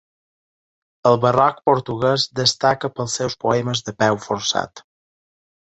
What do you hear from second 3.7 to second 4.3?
de peu